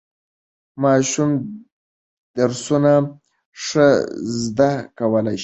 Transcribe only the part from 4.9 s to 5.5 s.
کولای نشي.